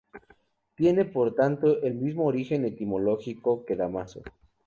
Tiene 0.73 1.05
por 1.05 1.35
tanto 1.35 1.79
el 1.83 1.93
mismo 1.93 2.25
origen 2.25 2.65
etimológico 2.65 3.63
que 3.67 3.75
Dámaso. 3.75 4.23